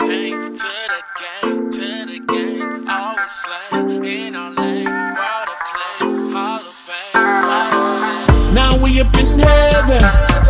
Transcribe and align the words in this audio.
pain 0.00 0.54
to 0.54 0.70
the 0.92 1.02
game, 1.20 1.70
to 1.70 1.88
the 2.06 2.18
game. 2.32 2.88
Always 2.88 3.32
slang 3.32 4.04
in 4.04 4.34
our 4.34 4.50
lane, 4.50 4.86
world 4.86 5.48
of 5.52 5.60
play, 5.70 5.98
Hall 6.34 6.60
of 6.60 6.74
Fame. 6.86 8.54
Now 8.54 8.72
we 8.82 9.00
up 9.00 9.14
in 9.16 9.38
heaven, 9.38 10.02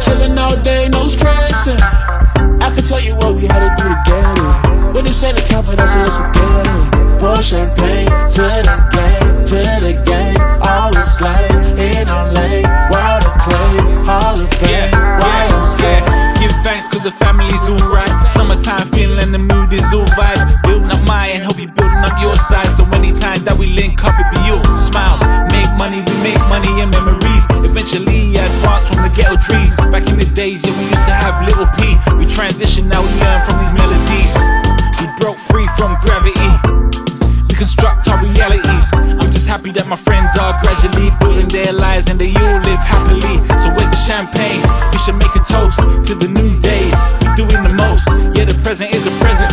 chilling 0.02 0.38
all 0.38 0.56
day, 0.62 0.88
no 0.88 1.09
stressing. 1.09 1.80
I 2.60 2.70
can 2.74 2.84
tell 2.84 3.00
you 3.00 3.14
what 3.16 3.34
we 3.34 3.46
had 3.46 3.60
to 3.66 3.70
do 3.82 3.88
to 3.88 3.98
get 4.06 4.38
it, 4.38 4.92
but 4.95 5.05
this 5.05 5.23
ain't 5.24 5.36
the 5.36 5.42
time 5.42 5.64
for 5.64 5.80
us, 5.80 5.92
so 5.92 5.98
let's 6.01 6.16
forget 6.16 6.66
it. 6.66 7.20
Pour 7.20 7.42
champagne 7.42 8.09
to 8.37 8.45
the 8.69 8.77
game, 8.96 9.45
to 9.51 9.59
the 9.84 9.95
game. 10.06 10.41
Always 10.62 11.09
slang 11.19 11.78
in 11.78 12.09
our 12.09 12.32
lane, 12.32 12.69
world 12.92 13.24
of 13.24 13.34
play, 13.45 13.73
Hall 14.06 14.41
of 14.41 14.51
Fame. 14.60 14.70
Yeah, 14.70 15.20
yeah, 15.20 15.78
yeah. 15.80 16.38
Give 16.41 16.55
thanks 16.64 16.88
'cause 16.88 17.02
the 17.02 17.12
family's 17.23 17.69
all 17.69 17.80
Mood 19.46 19.72
is 19.72 19.86
all 19.92 20.06
vibes. 20.18 20.44
Building 20.62 20.90
up 20.90 21.00
mine, 21.06 21.40
hope 21.40 21.58
you 21.58 21.68
building 21.68 22.04
up 22.04 22.16
your 22.20 22.36
side. 22.36 22.68
So 22.76 22.84
anytime 22.92 23.44
that 23.44 23.56
we 23.56 23.72
link 23.72 24.04
up, 24.04 24.16
it 24.18 24.28
be 24.34 24.38
you. 24.44 24.58
Smiles, 24.76 25.20
make 25.54 25.70
money, 25.80 26.04
we 26.04 26.14
make 26.20 26.40
money 26.52 26.82
and 26.82 26.90
memories. 26.92 27.44
Eventually 27.64 28.36
I 28.36 28.44
advance 28.44 28.88
from 28.88 29.00
the 29.00 29.12
ghetto 29.16 29.40
trees. 29.40 29.72
Back 29.88 30.08
in 30.10 30.18
the 30.18 30.28
days, 30.36 30.60
yeah, 30.66 30.76
we 30.76 30.84
used 30.90 31.06
to 31.08 31.14
have 31.14 31.40
little 31.46 31.68
P. 31.78 31.96
We 32.18 32.26
transition, 32.28 32.88
now 32.88 33.00
we 33.00 33.10
learn 33.20 33.40
from 33.48 33.56
these 33.62 33.72
melodies. 33.72 34.32
We 35.00 35.06
broke 35.20 35.38
free 35.38 35.68
from 35.80 35.96
gravity. 36.04 36.52
We 37.48 37.54
construct 37.56 38.08
our 38.08 38.20
realities. 38.20 38.86
I'm 38.92 39.32
just 39.32 39.48
happy 39.48 39.72
that 39.72 39.86
my 39.86 39.96
friends 39.96 40.36
are 40.36 40.54
is 49.01 49.06
a 49.06 49.15
present. 49.19 49.53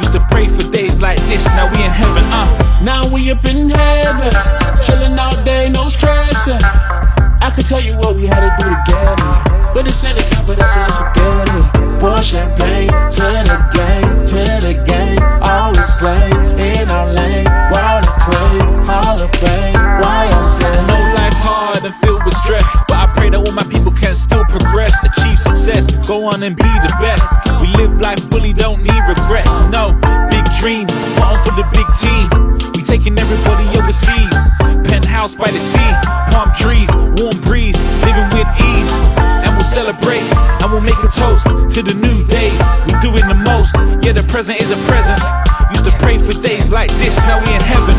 Used 0.00 0.12
to 0.12 0.20
pray 0.30 0.48
for 0.48 0.64
days 0.72 1.00
like 1.00 1.20
this. 1.28 1.44
Now 1.56 1.68
we 1.72 1.84
in 1.84 1.90
heaven, 1.90 2.24
uh. 2.32 2.46
Now 2.84 3.02
we 3.12 3.30
up 3.30 3.44
in 3.44 3.68
heaven, 3.68 4.32
chilling 4.84 5.18
all 5.18 5.36
day, 5.44 5.68
no 5.70 5.88
stressing. 5.88 6.60
I 7.40 7.50
can 7.54 7.64
tell 7.64 7.80
you 7.80 7.96
what 7.98 8.16
we 8.16 8.26
had 8.26 8.40
to 8.40 8.50
do 8.58 8.68
to 8.70 8.78
get 8.88 9.20
it, 9.20 9.74
but 9.74 9.88
it's 9.88 10.00
the 10.02 10.24
time 10.24 10.44
for 10.44 10.54
that, 10.56 10.68
so 10.72 10.80
let's 10.80 10.96
forget 10.96 11.48
it. 11.52 12.00
Pour 12.00 12.20
champagne 12.22 12.88
to 13.16 13.26
the 13.44 13.58
game, 13.76 14.14
to 14.32 14.40
the 14.64 14.74
game, 14.88 15.20
always 15.42 15.88
slay 15.88 16.28
in 16.56 16.88
our 16.90 17.12
lane, 17.12 17.48
world 17.72 18.04
of 18.04 18.16
clay, 18.24 18.56
Hall 18.88 19.20
of 19.20 19.30
Fame, 19.40 19.76
why 20.00 20.28
I 20.28 20.40
YMCA. 20.40 20.72
No 20.88 20.98
life's 21.16 21.42
hard 21.44 21.84
and 21.84 21.94
filled 22.02 22.24
with 22.24 22.36
stress, 22.44 22.64
but 22.88 22.96
I 22.96 23.06
pray 23.16 23.30
that 23.30 23.40
all 23.40 23.52
my 23.52 23.64
people 23.64 23.92
can 23.92 24.14
still 24.14 24.44
progress, 24.44 24.92
achieve 25.04 25.38
success, 25.38 25.90
go 26.06 26.24
on 26.24 26.42
and 26.42 26.56
be 26.56 26.72
the 26.86 26.92
best. 27.00 27.24
We 27.60 27.68
live 27.76 28.00
life 28.00 28.20
fully, 28.30 28.52
don't 28.52 28.75
overseas. 33.74 34.34
Penthouse 34.86 35.34
by 35.34 35.50
the 35.50 35.58
sea, 35.58 35.92
palm 36.30 36.52
trees, 36.54 36.88
warm 37.18 37.34
breeze, 37.42 37.76
living 38.06 38.28
with 38.36 38.46
ease. 38.62 38.92
And 39.42 39.50
we'll 39.56 39.66
celebrate, 39.66 40.22
and 40.62 40.70
we'll 40.70 40.84
make 40.84 40.98
a 41.02 41.10
toast 41.10 41.46
to 41.46 41.80
the 41.82 41.94
new 41.94 42.22
days. 42.26 42.58
We're 42.86 43.00
doing 43.02 43.26
the 43.26 43.38
most, 43.48 43.74
yeah, 44.04 44.12
the 44.12 44.26
present 44.30 44.60
is 44.60 44.70
a 44.70 44.78
present. 44.86 45.18
Used 45.74 45.84
to 45.86 45.94
pray 45.98 46.18
for 46.18 46.32
days 46.42 46.70
like 46.70 46.90
this, 47.02 47.16
now 47.26 47.42
we 47.42 47.50
in 47.54 47.62
heaven. 47.62 47.96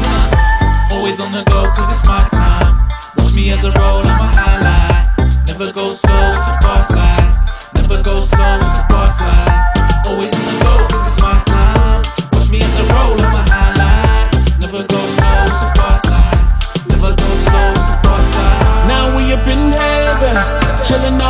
Always 0.95 1.19
on 1.19 1.31
the 1.31 1.43
go, 1.49 1.67
cause 1.75 1.89
it's 1.91 2.05
my 2.07 2.27
time. 2.31 2.87
Watch 3.17 3.33
me 3.33 3.51
as 3.51 3.63
I 3.65 3.75
roll, 3.75 4.05
I'm 4.07 4.19
a 4.19 4.29
highlight. 4.31 5.47
Never 5.47 5.71
go 5.71 5.91
slow, 5.91 6.33
it's 6.33 6.47
a 6.47 6.55
fast 6.63 6.91
life. 6.91 7.27
Never 7.75 8.01
go 8.01 8.21
slow, 8.21 8.59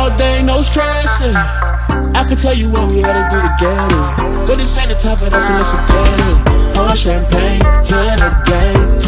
all 0.08 0.16
day, 0.16 0.42
no 0.42 0.62
stressing. 0.62 1.34
I 1.34 2.24
can 2.26 2.36
tell 2.36 2.54
you 2.54 2.70
what 2.70 2.88
we 2.88 3.00
had 3.00 3.14
to 3.14 3.24
do 3.34 3.40
to 3.40 3.52
get 3.58 3.92
it, 3.92 4.46
but 4.46 4.56
this 4.56 4.78
ain't 4.78 4.88
the 4.88 4.94
time 4.94 5.16
for 5.16 5.28
that, 5.28 5.42
so 5.42 5.52
let's 5.52 5.70
forget 5.70 6.20
it. 6.28 6.38
Pour 6.74 6.96
champagne 6.96 7.60
to 7.84 7.96
the 8.16 8.30
game, 8.48 8.98